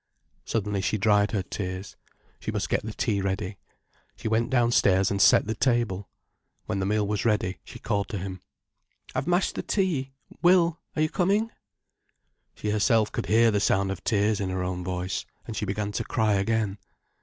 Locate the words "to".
8.09-8.17, 15.91-16.03